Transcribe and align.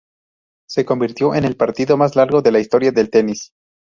Se 0.67 0.83
convirtió 0.83 1.35
en 1.35 1.43
el 1.45 1.55
partido 1.55 1.95
más 1.95 2.15
largo 2.15 2.41
de 2.41 2.51
la 2.51 2.59
historia 2.59 2.91
del 2.91 3.11
tenis. 3.11 3.51